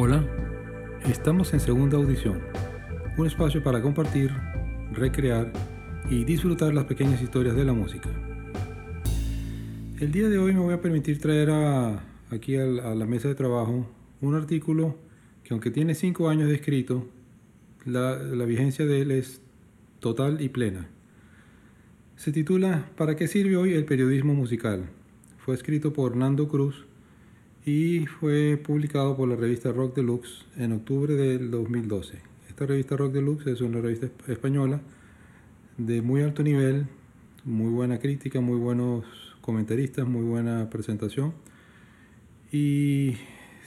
Hola, 0.00 0.24
estamos 1.10 1.52
en 1.54 1.58
segunda 1.58 1.96
audición, 1.96 2.38
un 3.16 3.26
espacio 3.26 3.64
para 3.64 3.82
compartir, 3.82 4.30
recrear 4.92 5.52
y 6.08 6.22
disfrutar 6.22 6.72
las 6.72 6.84
pequeñas 6.84 7.20
historias 7.20 7.56
de 7.56 7.64
la 7.64 7.72
música. 7.72 8.08
El 9.98 10.12
día 10.12 10.28
de 10.28 10.38
hoy 10.38 10.52
me 10.52 10.60
voy 10.60 10.74
a 10.74 10.80
permitir 10.80 11.18
traer 11.18 11.50
aquí 12.30 12.54
a, 12.54 12.64
la 12.64 13.06
mesa 13.06 13.26
de 13.26 13.34
trabajo 13.34 13.90
un 14.20 14.36
artículo 14.36 14.94
que 15.42 15.52
aunque 15.52 15.72
tiene 15.72 15.96
cinco 15.96 16.28
años 16.28 16.48
de 16.48 16.54
escrito, 16.54 17.04
la, 17.84 18.18
la 18.18 18.44
vigencia 18.44 18.86
de 18.86 19.00
él 19.00 19.10
es 19.10 19.40
total 19.98 20.40
y 20.40 20.48
plena. 20.48 20.86
Se 22.14 22.30
titula 22.30 22.88
¿Para 22.96 23.16
qué 23.16 23.26
sirve 23.26 23.56
hoy 23.56 23.72
el 23.72 23.84
periodismo 23.84 24.32
musical? 24.32 24.90
Fue 25.38 25.56
escrito 25.56 25.92
por 25.92 26.14
Nando 26.14 26.46
Cruz 26.46 26.87
y 27.68 28.06
fue 28.06 28.56
publicado 28.56 29.14
por 29.14 29.28
la 29.28 29.36
revista 29.36 29.72
Rock 29.72 29.96
Deluxe 29.96 30.46
en 30.56 30.72
octubre 30.72 31.14
del 31.14 31.50
2012. 31.50 32.18
Esta 32.48 32.64
revista 32.64 32.96
Rock 32.96 33.12
Deluxe 33.12 33.48
es 33.48 33.60
una 33.60 33.82
revista 33.82 34.08
española 34.26 34.80
de 35.76 36.00
muy 36.00 36.22
alto 36.22 36.42
nivel, 36.42 36.86
muy 37.44 37.70
buena 37.70 37.98
crítica, 37.98 38.40
muy 38.40 38.58
buenos 38.58 39.04
comentaristas, 39.42 40.08
muy 40.08 40.22
buena 40.24 40.70
presentación. 40.70 41.34
Y 42.50 43.16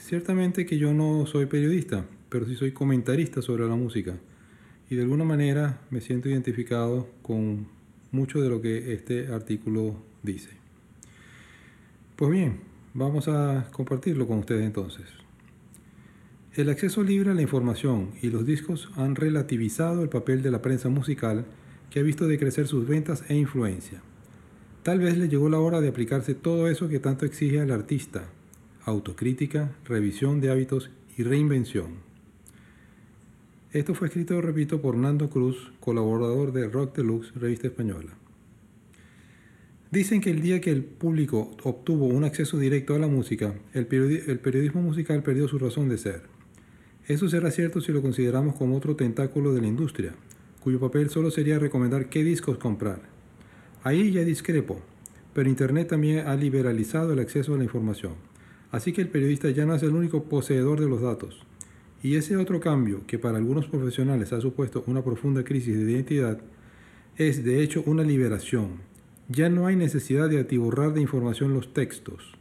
ciertamente 0.00 0.66
que 0.66 0.78
yo 0.78 0.92
no 0.92 1.24
soy 1.26 1.46
periodista, 1.46 2.04
pero 2.28 2.44
sí 2.46 2.56
soy 2.56 2.72
comentarista 2.72 3.40
sobre 3.40 3.68
la 3.68 3.76
música. 3.76 4.18
Y 4.90 4.96
de 4.96 5.02
alguna 5.02 5.22
manera 5.22 5.80
me 5.90 6.00
siento 6.00 6.28
identificado 6.28 7.08
con 7.22 7.68
mucho 8.10 8.40
de 8.40 8.48
lo 8.48 8.60
que 8.60 8.94
este 8.94 9.28
artículo 9.28 9.94
dice. 10.24 10.50
Pues 12.16 12.32
bien, 12.32 12.71
Vamos 12.94 13.26
a 13.26 13.68
compartirlo 13.72 14.26
con 14.26 14.40
ustedes 14.40 14.66
entonces. 14.66 15.06
El 16.54 16.68
acceso 16.68 17.02
libre 17.02 17.30
a 17.30 17.34
la 17.34 17.40
información 17.40 18.10
y 18.20 18.28
los 18.28 18.44
discos 18.44 18.90
han 18.96 19.16
relativizado 19.16 20.02
el 20.02 20.10
papel 20.10 20.42
de 20.42 20.50
la 20.50 20.60
prensa 20.60 20.90
musical 20.90 21.46
que 21.88 22.00
ha 22.00 22.02
visto 22.02 22.26
decrecer 22.26 22.66
sus 22.66 22.86
ventas 22.86 23.24
e 23.30 23.34
influencia. 23.34 24.02
Tal 24.82 24.98
vez 24.98 25.16
le 25.16 25.28
llegó 25.28 25.48
la 25.48 25.58
hora 25.58 25.80
de 25.80 25.88
aplicarse 25.88 26.34
todo 26.34 26.68
eso 26.68 26.90
que 26.90 26.98
tanto 26.98 27.24
exige 27.24 27.60
al 27.60 27.70
artista, 27.70 28.24
autocrítica, 28.84 29.70
revisión 29.86 30.42
de 30.42 30.50
hábitos 30.50 30.90
y 31.16 31.22
reinvención. 31.22 31.92
Esto 33.70 33.94
fue 33.94 34.08
escrito, 34.08 34.38
repito, 34.42 34.82
por 34.82 34.98
Nando 34.98 35.30
Cruz, 35.30 35.72
colaborador 35.80 36.52
de 36.52 36.68
Rock 36.68 36.96
Deluxe, 36.96 37.32
revista 37.36 37.68
española. 37.68 38.12
Dicen 39.92 40.22
que 40.22 40.30
el 40.30 40.40
día 40.40 40.62
que 40.62 40.70
el 40.70 40.84
público 40.84 41.50
obtuvo 41.64 42.06
un 42.06 42.24
acceso 42.24 42.58
directo 42.58 42.94
a 42.94 42.98
la 42.98 43.08
música, 43.08 43.52
el, 43.74 43.86
periodismo 43.86 44.80
musical 44.80 45.22
perdió 45.22 45.46
su 45.48 45.58
razón 45.58 45.90
de 45.90 45.98
ser. 45.98 46.22
Eso 47.08 47.28
será 47.28 47.50
cierto 47.50 47.82
si 47.82 47.92
lo 47.92 48.00
consideramos 48.00 48.54
como 48.54 48.74
otro 48.74 48.96
tentáculo 48.96 49.52
de 49.52 49.60
la 49.60 49.66
industria, 49.66 50.14
cuyo 50.60 50.80
papel 50.80 51.10
solo 51.10 51.30
sería 51.30 51.58
recomendar 51.58 52.08
qué 52.08 52.24
discos 52.24 52.56
comprar. 52.56 53.02
Ahí 53.82 54.10
ya 54.12 54.22
discrepo, 54.22 54.80
pero 55.34 55.50
Internet 55.50 55.88
también 55.88 56.26
ha 56.26 56.36
liberalizado 56.36 57.12
el 57.12 57.18
acceso 57.18 57.52
a 57.54 57.58
la 57.58 57.64
información, 57.64 58.14
así 58.70 58.94
que 58.94 59.02
el 59.02 59.08
periodista 59.08 59.50
ya 59.50 59.66
no 59.66 59.74
es 59.74 59.82
el 59.82 59.94
único 59.94 60.24
poseedor 60.24 60.80
de 60.80 60.88
los 60.88 61.02
datos. 61.02 61.44
Y 62.02 62.16
ese 62.16 62.38
otro 62.38 62.60
cambio, 62.60 63.06
que 63.06 63.18
para 63.18 63.36
algunos 63.36 63.66
profesionales 63.66 64.32
ha 64.32 64.40
supuesto 64.40 64.84
una 64.86 65.04
profunda 65.04 65.44
crisis 65.44 65.76
de 65.76 65.92
identidad, 65.92 66.40
es 67.18 67.44
de 67.44 67.62
hecho 67.62 67.82
una 67.84 68.04
liberación 68.04 68.90
ya 69.28 69.48
no 69.48 69.66
hay 69.66 69.76
necesidad 69.76 70.28
de 70.28 70.40
atiborrar 70.40 70.92
de 70.92 71.00
información 71.00 71.54
los 71.54 71.72
textos. 71.72 72.34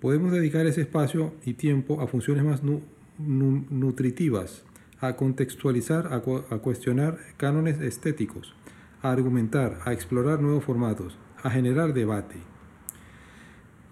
Podemos 0.00 0.32
dedicar 0.32 0.66
ese 0.66 0.82
espacio 0.82 1.34
y 1.44 1.54
tiempo 1.54 2.00
a 2.00 2.06
funciones 2.06 2.44
más 2.44 2.62
nutritivas, 3.18 4.64
a 5.00 5.16
contextualizar, 5.16 6.08
a, 6.08 6.16
a 6.16 6.58
cuestionar 6.58 7.18
cánones 7.36 7.80
estéticos, 7.80 8.54
a 9.02 9.10
argumentar, 9.10 9.80
a 9.84 9.92
explorar 9.92 10.40
nuevos 10.40 10.64
formatos, 10.64 11.18
a 11.42 11.50
generar 11.50 11.92
debate. 11.92 12.36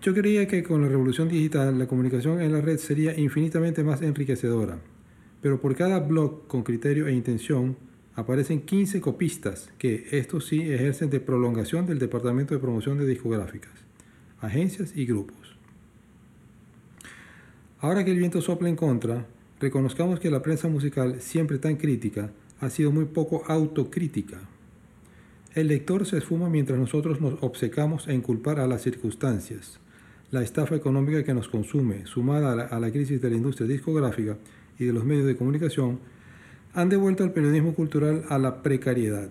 Yo 0.03 0.15
creía 0.15 0.49
que 0.49 0.63
con 0.63 0.81
la 0.83 0.89
revolución 0.89 1.29
digital 1.29 1.79
la 1.79 1.87
comunicación 1.87 2.41
en 2.41 2.53
la 2.53 2.61
red 2.61 2.79
sería 2.79 3.19
infinitamente 3.19 3.85
más 3.85 4.01
enriquecedora, 4.03 4.79
pero 5.43 5.61
por 5.61 5.77
cada 5.77 6.01
blog 6.01 6.47
con 6.47 6.63
criterio 6.63 7.07
e 7.07 7.13
intención 7.13 7.77
aparecen 8.15 8.63
15 8.63 9.01
copistas 9.01 9.71
que 9.79 10.09
estos 10.13 10.47
sí 10.47 10.61
ejercen 10.61 11.11
de 11.11 11.21
prolongación 11.21 11.87
del 11.87 11.99
Departamento 11.99 12.55
de 12.55 12.61
Promoción 12.61 12.99
de 12.99 13.07
Discográficas, 13.07 13.73
agencias 14.41 14.97
y 14.97 15.07
grupos. 15.07 15.57
Ahora 17.81 18.05
que 18.05 18.11
el 18.11 18.19
viento 18.19 18.43
sopla 18.43 18.69
en 18.69 18.77
contra, 18.77 19.27
reconozcamos 19.59 20.21
que 20.21 20.31
la 20.31 20.43
prensa 20.43 20.69
musical, 20.69 21.21
siempre 21.21 21.59
tan 21.59 21.77
crítica, 21.77 22.31
ha 22.61 22.69
sido 22.69 22.91
muy 22.91 23.07
poco 23.07 23.43
autocrítica. 23.47 24.39
El 25.55 25.69
lector 25.69 26.07
se 26.07 26.19
esfuma 26.19 26.49
mientras 26.49 26.79
nosotros 26.79 27.21
nos 27.21 27.43
obcecamos 27.43 28.07
en 28.07 28.21
culpar 28.21 28.61
a 28.61 28.67
las 28.67 28.83
circunstancias. 28.83 29.81
La 30.31 30.43
estafa 30.43 30.77
económica 30.77 31.25
que 31.25 31.35
nos 31.35 31.49
consume, 31.49 32.07
sumada 32.07 32.53
a 32.53 32.57
la, 32.57 32.63
a 32.65 32.79
la 32.79 32.93
crisis 32.93 33.21
de 33.21 33.31
la 33.31 33.37
industria 33.37 33.67
discográfica 33.67 34.37
y 34.79 34.85
de 34.85 34.93
los 34.93 35.05
medios 35.05 35.27
de 35.27 35.37
comunicación, 35.37 35.99
han 36.73 36.89
devuelto 36.89 37.25
al 37.25 37.33
periodismo 37.33 37.75
cultural 37.75 38.25
a 38.29 38.39
la 38.39 38.63
precariedad, 38.63 39.29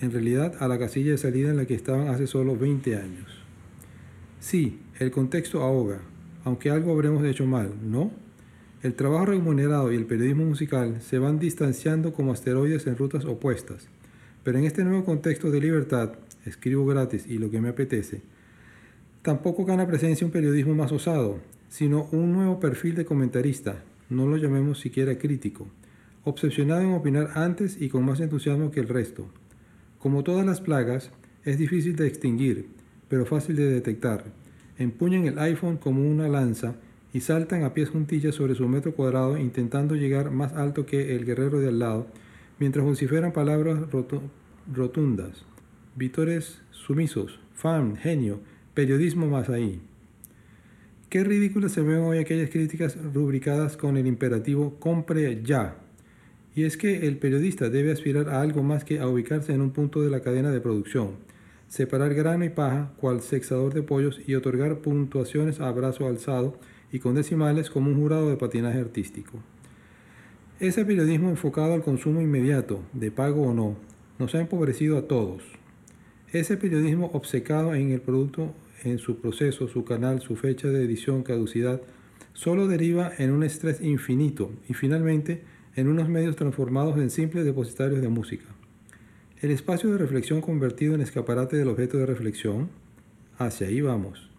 en 0.00 0.12
realidad 0.12 0.54
a 0.60 0.68
la 0.68 0.78
casilla 0.78 1.12
de 1.12 1.18
salida 1.18 1.50
en 1.50 1.56
la 1.56 1.66
que 1.66 1.74
estaban 1.74 2.08
hace 2.08 2.26
solo 2.26 2.56
20 2.56 2.96
años. 2.96 3.42
Sí, 4.38 4.78
el 5.00 5.10
contexto 5.10 5.62
ahoga, 5.62 6.00
aunque 6.44 6.70
algo 6.70 6.92
habremos 6.92 7.24
hecho 7.24 7.44
mal, 7.44 7.72
¿no? 7.82 8.12
El 8.82 8.94
trabajo 8.94 9.26
remunerado 9.26 9.92
y 9.92 9.96
el 9.96 10.06
periodismo 10.06 10.44
musical 10.44 11.00
se 11.00 11.18
van 11.18 11.40
distanciando 11.40 12.12
como 12.12 12.32
asteroides 12.32 12.86
en 12.86 12.96
rutas 12.96 13.24
opuestas, 13.24 13.88
pero 14.44 14.58
en 14.58 14.64
este 14.64 14.84
nuevo 14.84 15.04
contexto 15.04 15.50
de 15.50 15.60
libertad, 15.60 16.12
escribo 16.44 16.86
gratis 16.86 17.26
y 17.26 17.38
lo 17.38 17.50
que 17.50 17.60
me 17.60 17.70
apetece, 17.70 18.22
tampoco 19.22 19.64
gana 19.64 19.88
presencia 19.88 20.24
un 20.24 20.30
periodismo 20.30 20.76
más 20.76 20.92
osado, 20.92 21.40
sino 21.68 22.04
un 22.12 22.32
nuevo 22.32 22.60
perfil 22.60 22.94
de 22.94 23.04
comentarista, 23.04 23.82
no 24.08 24.28
lo 24.28 24.36
llamemos 24.36 24.78
siquiera 24.78 25.18
crítico, 25.18 25.66
obsesionado 26.26 26.80
en 26.80 26.92
opinar 26.92 27.30
antes 27.36 27.80
y 27.80 27.88
con 27.88 28.04
más 28.04 28.18
entusiasmo 28.18 28.72
que 28.72 28.80
el 28.80 28.88
resto. 28.88 29.28
Como 30.00 30.24
todas 30.24 30.44
las 30.44 30.60
plagas, 30.60 31.12
es 31.44 31.56
difícil 31.56 31.94
de 31.94 32.08
extinguir, 32.08 32.66
pero 33.08 33.24
fácil 33.24 33.54
de 33.54 33.70
detectar. 33.70 34.24
Empuñan 34.76 35.26
el 35.26 35.38
iPhone 35.38 35.76
como 35.76 36.02
una 36.02 36.26
lanza 36.26 36.74
y 37.12 37.20
saltan 37.20 37.62
a 37.62 37.74
pies 37.74 37.90
juntillas 37.90 38.34
sobre 38.34 38.56
su 38.56 38.66
metro 38.68 38.92
cuadrado 38.92 39.38
intentando 39.38 39.94
llegar 39.94 40.32
más 40.32 40.52
alto 40.54 40.84
que 40.84 41.14
el 41.14 41.24
guerrero 41.24 41.60
de 41.60 41.68
al 41.68 41.78
lado, 41.78 42.08
mientras 42.58 42.84
vociferan 42.84 43.32
palabras 43.32 43.78
rotundas. 44.74 45.44
Vítores 45.94 46.60
sumisos, 46.72 47.38
fan, 47.54 47.96
genio, 47.96 48.40
periodismo 48.74 49.28
más 49.28 49.48
ahí. 49.48 49.80
Qué 51.08 51.22
ridículas 51.22 51.70
se 51.70 51.82
ven 51.82 52.00
hoy 52.00 52.18
aquellas 52.18 52.50
críticas 52.50 52.98
rubricadas 53.14 53.76
con 53.76 53.96
el 53.96 54.08
imperativo 54.08 54.80
compre 54.80 55.40
ya 55.44 55.85
y 56.56 56.64
es 56.64 56.78
que 56.78 57.06
el 57.06 57.18
periodista 57.18 57.68
debe 57.68 57.92
aspirar 57.92 58.30
a 58.30 58.40
algo 58.40 58.62
más 58.62 58.82
que 58.82 58.98
a 58.98 59.06
ubicarse 59.06 59.52
en 59.52 59.60
un 59.60 59.72
punto 59.72 60.00
de 60.00 60.08
la 60.08 60.20
cadena 60.20 60.50
de 60.50 60.62
producción, 60.62 61.10
separar 61.68 62.14
grano 62.14 62.46
y 62.46 62.48
paja 62.48 62.94
cual 62.96 63.20
sexador 63.20 63.74
de 63.74 63.82
pollos 63.82 64.22
y 64.26 64.34
otorgar 64.34 64.78
puntuaciones 64.78 65.60
a 65.60 65.70
brazo 65.70 66.08
alzado 66.08 66.58
y 66.90 66.98
con 66.98 67.14
decimales 67.14 67.68
como 67.68 67.90
un 67.90 68.00
jurado 68.00 68.30
de 68.30 68.38
patinaje 68.38 68.80
artístico. 68.80 69.38
Ese 70.58 70.86
periodismo 70.86 71.28
enfocado 71.28 71.74
al 71.74 71.82
consumo 71.82 72.22
inmediato, 72.22 72.80
de 72.94 73.10
pago 73.10 73.42
o 73.42 73.52
no, 73.52 73.76
nos 74.18 74.34
ha 74.34 74.40
empobrecido 74.40 74.96
a 74.96 75.02
todos. 75.02 75.42
Ese 76.32 76.56
periodismo 76.56 77.10
obcecado 77.12 77.74
en 77.74 77.90
el 77.90 78.00
producto, 78.00 78.54
en 78.82 78.96
su 78.96 79.18
proceso, 79.18 79.68
su 79.68 79.84
canal, 79.84 80.22
su 80.22 80.36
fecha 80.36 80.68
de 80.68 80.82
edición, 80.82 81.22
caducidad, 81.22 81.82
solo 82.32 82.66
deriva 82.66 83.12
en 83.18 83.32
un 83.32 83.42
estrés 83.42 83.82
infinito 83.82 84.52
y 84.70 84.72
finalmente 84.72 85.42
en 85.76 85.88
unos 85.88 86.08
medios 86.08 86.36
transformados 86.36 86.96
en 86.96 87.10
simples 87.10 87.44
depositarios 87.44 88.00
de 88.00 88.08
música. 88.08 88.46
El 89.40 89.50
espacio 89.50 89.92
de 89.92 89.98
reflexión 89.98 90.40
convertido 90.40 90.94
en 90.94 91.02
escaparate 91.02 91.56
del 91.56 91.68
objeto 91.68 91.98
de 91.98 92.06
reflexión, 92.06 92.70
hacia 93.38 93.66
ahí 93.66 93.82
vamos. 93.82 94.30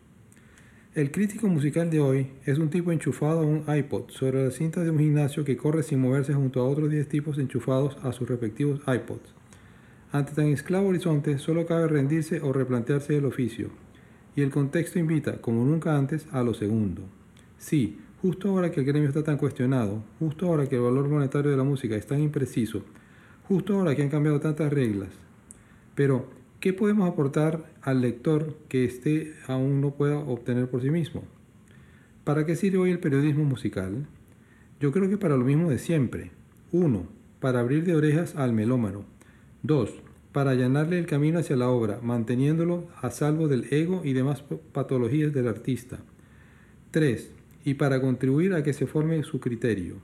El 0.96 1.12
crítico 1.12 1.48
musical 1.48 1.92
de 1.92 2.00
hoy 2.00 2.32
es 2.44 2.58
un 2.58 2.72
tipo 2.72 2.92
enchufado 2.92 3.42
a 3.42 3.46
un 3.46 3.64
iPod 3.68 4.10
sobre 4.10 4.44
la 4.44 4.50
cinta 4.50 4.84
de 4.84 4.90
un 4.90 4.98
gimnasio 4.98 5.46
que 5.46 5.56
corre 5.56 5.84
sin 5.84 6.02
moverse 6.02 6.34
junto 6.34 6.60
a 6.60 6.68
otros 6.68 6.90
10 6.90 7.08
tipos 7.08 7.38
enchufados 7.38 7.96
a 8.02 8.12
sus 8.12 8.28
respectivos 8.28 8.82
iPods. 8.88 9.36
Ante 10.12 10.34
tan 10.34 10.48
esclavo 10.48 10.88
horizonte 10.88 11.38
solo 11.38 11.68
cabe 11.68 11.88
rendirse 11.88 12.42
o 12.42 12.52
replantearse 12.52 13.16
el 13.16 13.26
oficio, 13.26 13.70
y 14.36 14.42
el 14.42 14.50
contexto 14.50 14.98
invita, 14.98 15.40
como 15.40 15.64
nunca 15.64 15.96
antes, 15.96 16.26
a 16.32 16.42
lo 16.42 16.56
segundo. 16.56 17.04
Sí, 17.60 18.00
Justo 18.22 18.50
ahora 18.50 18.72
que 18.72 18.80
el 18.80 18.86
gremio 18.88 19.10
está 19.10 19.24
tan 19.24 19.38
cuestionado, 19.38 20.04
justo 20.18 20.48
ahora 20.48 20.68
que 20.68 20.76
el 20.76 20.82
valor 20.82 21.08
monetario 21.08 21.52
de 21.52 21.58
la 21.58 21.64
música 21.64 21.96
es 21.96 22.08
tan 22.08 22.20
impreciso, 22.20 22.82
justo 23.48 23.76
ahora 23.76 23.96
que 23.96 24.02
han 24.02 24.10
cambiado 24.10 24.40
tantas 24.40 24.74
reglas. 24.74 25.10
Pero, 25.94 26.28
¿qué 26.60 26.74
podemos 26.74 27.08
aportar 27.08 27.72
al 27.84 28.02
lector 28.02 28.58
que 28.70 28.86
éste 28.86 29.36
aún 29.48 29.82
no 29.82 29.92
pueda 29.92 30.18
obtener 30.18 30.68
por 30.68 30.82
sí 30.82 30.90
mismo? 30.90 31.26
¿Para 32.24 32.44
qué 32.44 32.56
sirve 32.56 32.80
hoy 32.80 32.90
el 32.90 33.00
periodismo 33.00 33.44
musical? 33.44 34.08
Yo 34.80 34.92
creo 34.92 35.10
que 35.10 35.20
para 35.20 35.38
lo 35.38 35.46
mismo 35.46 35.70
de 35.70 35.78
siempre. 35.78 36.32
1. 36.72 37.08
Para 37.40 37.60
abrir 37.60 37.84
de 37.84 37.96
orejas 37.96 38.36
al 38.36 38.52
melómano. 38.52 39.06
2. 39.62 39.94
Para 40.32 40.52
allanarle 40.52 40.98
el 40.98 41.06
camino 41.06 41.38
hacia 41.38 41.56
la 41.56 41.70
obra, 41.70 42.00
manteniéndolo 42.02 42.88
a 43.00 43.12
salvo 43.12 43.48
del 43.48 43.72
ego 43.72 44.02
y 44.04 44.14
demás 44.14 44.44
patologías 44.72 45.34
del 45.34 45.48
artista. 45.48 46.00
3. 46.92 47.37
Y 47.68 47.74
para 47.74 48.00
contribuir 48.00 48.54
a 48.54 48.64
que 48.64 48.72
se 48.72 48.88
forme 48.88 49.22
su 49.24 49.42
criterio. 49.42 49.96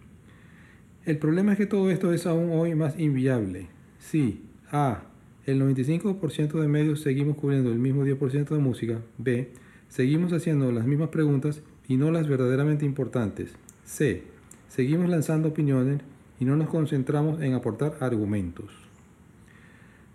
El 1.06 1.18
problema 1.18 1.54
es 1.54 1.58
que 1.58 1.66
todo 1.66 1.90
esto 1.92 2.12
es 2.12 2.26
aún 2.26 2.50
hoy 2.52 2.76
más 2.76 3.00
inviable. 3.00 3.68
Sí, 4.00 4.42
A. 4.70 5.04
El 5.46 5.62
95% 5.62 6.60
de 6.60 6.68
medios 6.68 7.00
seguimos 7.00 7.38
cubriendo 7.38 7.72
el 7.72 7.80
mismo 7.80 8.06
10% 8.06 8.50
de 8.50 8.58
música. 8.58 9.00
B. 9.18 9.52
Seguimos 9.88 10.34
haciendo 10.34 10.74
las 10.74 10.86
mismas 10.86 11.08
preguntas 11.08 11.62
y 11.88 11.96
no 11.96 12.12
las 12.12 12.28
verdaderamente 12.28 12.84
importantes. 12.84 13.54
C. 13.86 14.24
Seguimos 14.68 15.10
lanzando 15.10 15.48
opiniones 15.48 16.02
y 16.42 16.44
no 16.44 16.58
nos 16.58 16.68
concentramos 16.68 17.42
en 17.42 17.54
aportar 17.54 17.96
argumentos. 18.02 18.72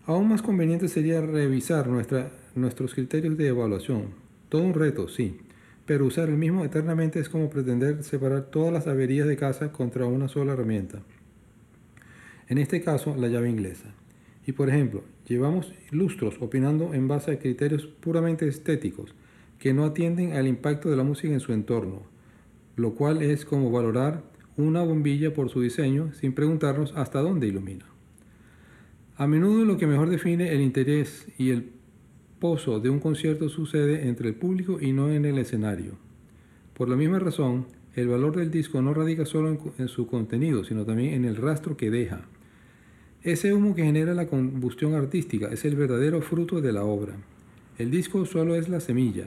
Aún 0.05 0.29
más 0.29 0.43
conveniente 0.43 0.89
sería 0.89 1.23
revisar 1.23 1.89
nuestros 1.89 2.95
criterios 2.95 3.39
de 3.39 3.49
evaluación. 3.49 4.09
Todo 4.50 4.61
un 4.61 4.75
reto, 4.75 5.09
sí, 5.09 5.39
pero 5.88 6.05
usar 6.05 6.29
el 6.29 6.37
mismo 6.37 6.67
eternamente 6.67 7.19
es 7.19 7.31
como 7.31 7.49
pretender 7.49 8.05
separar 8.05 8.50
todas 8.50 8.70
las 8.70 8.87
averías 8.87 9.26
de 9.26 9.38
casa 9.38 9.73
contra 9.73 10.05
una 10.05 10.29
sola 10.29 10.52
herramienta. 10.52 11.00
En 12.46 12.58
este 12.58 12.82
caso, 12.82 13.17
la 13.17 13.29
llave 13.29 13.49
inglesa. 13.49 13.94
Y 14.46 14.52
por 14.52 14.69
ejemplo, 14.69 15.02
llevamos 15.26 15.73
lustros 15.90 16.37
opinando 16.40 16.93
en 16.93 17.08
base 17.08 17.32
a 17.32 17.38
criterios 17.38 17.87
puramente 17.87 18.46
estéticos 18.46 19.14
que 19.58 19.73
no 19.73 19.87
atienden 19.87 20.35
al 20.35 20.46
impacto 20.46 20.90
de 20.90 20.96
la 20.96 21.05
música 21.05 21.32
en 21.32 21.40
su 21.40 21.55
entorno, 21.55 22.02
lo 22.76 22.94
cual 22.94 23.23
es 23.23 23.46
como 23.46 23.70
valorar 23.70 24.23
una 24.58 24.82
bombilla 24.82 25.32
por 25.32 25.49
su 25.49 25.62
diseño 25.62 26.12
sin 26.12 26.35
preguntarnos 26.35 26.93
hasta 26.96 27.20
dónde 27.20 27.46
ilumina. 27.46 27.87
A 29.17 29.26
menudo 29.26 29.64
lo 29.64 29.79
que 29.79 29.87
mejor 29.87 30.11
define 30.11 30.52
el 30.52 30.61
interés 30.61 31.26
y 31.38 31.49
el 31.49 31.77
pozo 32.38 32.81
de 32.81 32.90
un 32.90 33.00
concierto 33.00 33.49
sucede 33.49 34.08
entre 34.08 34.29
el 34.29 34.35
público 34.35 34.79
y 34.81 34.93
no 34.93 35.11
en 35.11 35.25
el 35.25 35.38
escenario. 35.38 35.93
Por 36.75 36.88
la 36.88 36.96
misma 36.96 37.19
razón, 37.19 37.67
el 37.96 38.08
valor 38.08 38.37
del 38.37 38.50
disco 38.50 38.81
no 38.81 38.94
radica 38.94 39.26
solo 39.26 39.58
en, 39.79 39.88
su 39.88 40.06
contenido, 40.06 40.62
sino 40.64 40.85
también 40.85 41.14
en 41.14 41.25
el 41.25 41.37
rastro 41.37 41.76
que 41.76 41.90
deja. 41.90 42.20
Ese 43.23 43.52
humo 43.52 43.75
que 43.75 43.82
genera 43.82 44.14
la 44.14 44.29
combustión 44.29 44.94
artística 44.94 45.49
es 45.49 45.64
el 45.64 45.75
verdadero 45.75 46.23
fruto 46.23 46.61
de 46.61 46.73
la 46.73 46.85
obra. 46.85 47.14
El 47.76 47.90
disco 47.90 48.25
solo 48.25 48.55
es 48.55 48.69
la 48.69 48.79
semilla. 48.79 49.26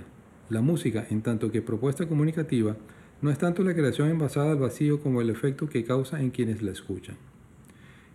La 0.49 0.61
música, 0.61 1.05
en 1.09 1.21
tanto 1.21 1.51
que 1.51 1.61
propuesta 1.61 2.07
comunicativa, 2.07 2.77
no 3.21 3.29
es 3.29 3.37
tanto 3.37 3.63
la 3.63 3.75
creación 3.75 4.09
envasada 4.09 4.51
al 4.51 4.57
vacío 4.57 5.01
como 5.01 5.21
el 5.21 5.29
efecto 5.29 5.67
que 5.67 5.83
causa 5.83 6.21
en 6.21 6.31
quienes 6.31 6.61
la 6.61 6.71
escuchan. 6.71 7.17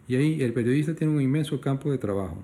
Y 0.09 0.17
ahí 0.17 0.43
el 0.43 0.53
periodista 0.53 0.95
tiene 0.95 1.13
un 1.13 1.21
inmenso 1.21 1.61
campo 1.61 1.91
de 1.91 1.99
trabajo, 1.99 2.43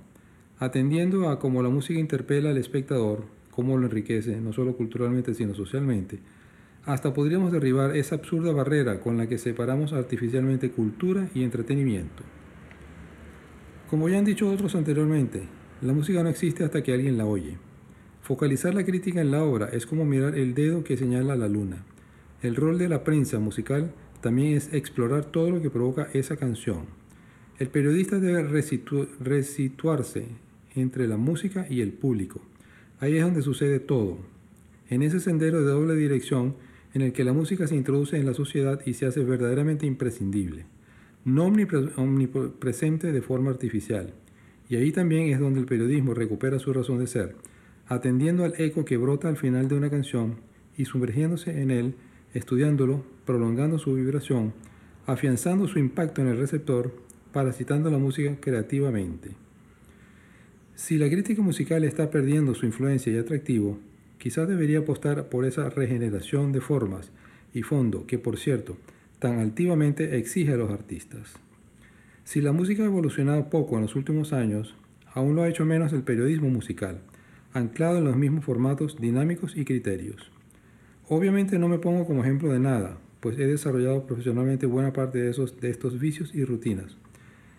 atendiendo 0.62 1.28
a 1.28 1.40
cómo 1.40 1.60
la 1.60 1.70
música 1.70 1.98
interpela 1.98 2.50
al 2.50 2.56
espectador, 2.56 3.24
cómo 3.50 3.76
lo 3.76 3.86
enriquece, 3.86 4.40
no 4.40 4.52
solo 4.52 4.76
culturalmente, 4.76 5.34
sino 5.34 5.54
socialmente, 5.54 6.20
hasta 6.84 7.12
podríamos 7.12 7.50
derribar 7.50 7.96
esa 7.96 8.14
absurda 8.14 8.52
barrera 8.52 9.00
con 9.00 9.16
la 9.16 9.26
que 9.26 9.38
separamos 9.38 9.92
artificialmente 9.92 10.70
cultura 10.70 11.28
y 11.34 11.42
entretenimiento. 11.42 12.22
Como 13.90 14.08
ya 14.08 14.18
han 14.18 14.24
dicho 14.24 14.48
otros 14.48 14.76
anteriormente, 14.76 15.42
la 15.80 15.92
música 15.92 16.22
no 16.22 16.28
existe 16.28 16.62
hasta 16.62 16.80
que 16.84 16.92
alguien 16.92 17.18
la 17.18 17.26
oye. 17.26 17.56
Focalizar 18.20 18.72
la 18.72 18.84
crítica 18.84 19.20
en 19.20 19.32
la 19.32 19.42
obra 19.42 19.68
es 19.72 19.84
como 19.84 20.04
mirar 20.04 20.38
el 20.38 20.54
dedo 20.54 20.84
que 20.84 20.96
señala 20.96 21.34
la 21.34 21.48
luna. 21.48 21.84
El 22.40 22.54
rol 22.54 22.78
de 22.78 22.88
la 22.88 23.02
prensa 23.02 23.40
musical 23.40 23.92
también 24.20 24.56
es 24.56 24.72
explorar 24.72 25.24
todo 25.24 25.50
lo 25.50 25.60
que 25.60 25.70
provoca 25.70 26.06
esa 26.12 26.36
canción. 26.36 26.86
El 27.58 27.66
periodista 27.68 28.20
debe 28.20 28.44
resituarse 28.44 30.26
entre 30.74 31.08
la 31.08 31.16
música 31.16 31.66
y 31.68 31.80
el 31.80 31.92
público. 31.92 32.40
Ahí 33.00 33.16
es 33.16 33.22
donde 33.22 33.42
sucede 33.42 33.80
todo. 33.80 34.18
En 34.88 35.02
ese 35.02 35.20
sendero 35.20 35.60
de 35.60 35.70
doble 35.70 35.94
dirección 35.94 36.54
en 36.94 37.02
el 37.02 37.12
que 37.12 37.24
la 37.24 37.32
música 37.32 37.66
se 37.66 37.76
introduce 37.76 38.16
en 38.16 38.26
la 38.26 38.34
sociedad 38.34 38.80
y 38.84 38.94
se 38.94 39.06
hace 39.06 39.24
verdaderamente 39.24 39.86
imprescindible, 39.86 40.66
no 41.24 41.46
omnipresente 41.46 43.12
de 43.12 43.22
forma 43.22 43.50
artificial. 43.50 44.12
Y 44.68 44.76
ahí 44.76 44.92
también 44.92 45.32
es 45.32 45.40
donde 45.40 45.60
el 45.60 45.66
periodismo 45.66 46.14
recupera 46.14 46.58
su 46.58 46.72
razón 46.72 46.98
de 46.98 47.06
ser, 47.06 47.36
atendiendo 47.86 48.44
al 48.44 48.54
eco 48.58 48.84
que 48.84 48.96
brota 48.96 49.28
al 49.28 49.36
final 49.36 49.68
de 49.68 49.74
una 49.74 49.90
canción 49.90 50.36
y 50.76 50.84
sumergiéndose 50.84 51.62
en 51.62 51.70
él 51.70 51.94
estudiándolo, 52.34 53.04
prolongando 53.26 53.78
su 53.78 53.94
vibración, 53.94 54.52
afianzando 55.06 55.68
su 55.68 55.78
impacto 55.78 56.22
en 56.22 56.28
el 56.28 56.38
receptor, 56.38 56.92
parasitando 57.32 57.90
la 57.90 57.98
música 57.98 58.36
creativamente. 58.40 59.30
Si 60.74 60.96
la 60.96 61.08
crítica 61.08 61.42
musical 61.42 61.84
está 61.84 62.10
perdiendo 62.10 62.54
su 62.54 62.66
influencia 62.66 63.12
y 63.12 63.18
atractivo, 63.18 63.78
quizás 64.18 64.48
debería 64.48 64.80
apostar 64.80 65.28
por 65.28 65.44
esa 65.44 65.68
regeneración 65.68 66.52
de 66.52 66.60
formas 66.60 67.10
y 67.52 67.62
fondo 67.62 68.06
que, 68.06 68.18
por 68.18 68.38
cierto, 68.38 68.78
tan 69.18 69.38
altivamente 69.38 70.16
exige 70.16 70.52
a 70.52 70.56
los 70.56 70.70
artistas. 70.70 71.34
Si 72.24 72.40
la 72.40 72.52
música 72.52 72.82
ha 72.82 72.86
evolucionado 72.86 73.50
poco 73.50 73.76
en 73.76 73.82
los 73.82 73.96
últimos 73.96 74.32
años, 74.32 74.74
aún 75.12 75.36
lo 75.36 75.42
ha 75.42 75.48
hecho 75.48 75.64
menos 75.64 75.92
el 75.92 76.02
periodismo 76.02 76.48
musical, 76.48 77.00
anclado 77.52 77.98
en 77.98 78.04
los 78.04 78.16
mismos 78.16 78.44
formatos 78.44 78.98
dinámicos 78.98 79.56
y 79.56 79.64
criterios. 79.64 80.32
Obviamente 81.08 81.58
no 81.58 81.68
me 81.68 81.78
pongo 81.78 82.06
como 82.06 82.22
ejemplo 82.22 82.52
de 82.52 82.60
nada, 82.60 82.98
pues 83.20 83.38
he 83.38 83.46
desarrollado 83.46 84.06
profesionalmente 84.06 84.66
buena 84.66 84.92
parte 84.92 85.18
de, 85.18 85.30
esos, 85.30 85.60
de 85.60 85.68
estos 85.68 86.00
vicios 86.00 86.34
y 86.34 86.44
rutinas. 86.44 86.96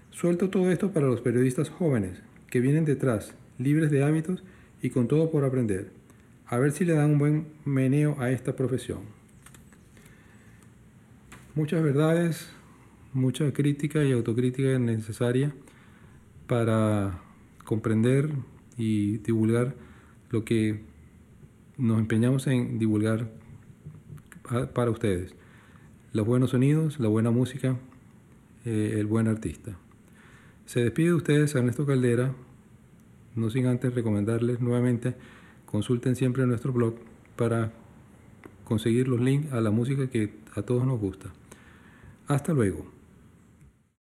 Suelto 0.09 0.50
todo 0.50 0.71
esto 0.71 0.92
para 0.92 1.07
los 1.07 1.21
periodistas 1.21 1.69
jóvenes, 1.69 2.21
que 2.54 2.60
vienen 2.60 2.86
detrás, 2.86 3.34
libres 3.58 3.90
de 3.90 4.04
hábitos 4.04 4.44
y 4.80 4.92
con 4.92 5.08
todo 5.08 5.32
por 5.32 5.44
aprender. 5.44 5.90
A 6.46 6.60
ver 6.60 6.72
si 6.72 6.86
le 6.86 6.94
dan 6.94 7.14
un 7.14 7.18
buen 7.18 7.48
meneo 7.66 8.16
a 8.20 8.30
esta 8.30 8.56
profesión. 8.56 9.00
Muchas 11.56 11.82
verdades, 11.82 12.48
mucha 13.12 13.52
crítica 13.54 14.04
y 14.04 14.12
autocrítica 14.12 14.78
necesaria 14.78 15.52
para 16.46 17.24
comprender 17.64 18.30
y 18.78 19.18
divulgar 19.18 19.74
lo 20.30 20.46
que 20.46 20.82
nos 21.80 21.98
empeñamos 21.98 22.46
en 22.46 22.78
divulgar 22.78 23.32
para 24.76 24.92
ustedes. 24.92 25.34
Los 26.12 26.28
buenos 26.28 26.52
sonidos, 26.52 27.00
la 27.00 27.08
buena 27.08 27.32
música, 27.32 27.78
eh, 28.64 28.98
el 29.00 29.07
buen 29.07 29.28
artista. 29.28 29.76
Se 30.66 30.82
despide 30.84 31.08
de 31.08 31.14
ustedes 31.16 31.56
Ernesto 31.56 31.86
Caldera, 31.86 32.34
no 33.36 33.50
sin 33.50 33.66
antes 33.66 33.94
recomendarles 33.94 34.62
nuevamente, 34.62 35.16
consulten 35.66 36.16
siempre 36.16 36.46
nuestro 36.46 36.72
blog 36.72 36.96
para 37.36 37.72
conseguir 38.64 39.08
los 39.08 39.20
links 39.20 39.52
a 39.52 39.62
la 39.62 39.72
música 39.72 40.08
que 40.08 40.34
a 40.56 40.62
todos 40.62 40.86
nos 40.86 41.00
gusta. 41.00 41.34
Hasta 42.28 42.54
luego. 42.54 42.93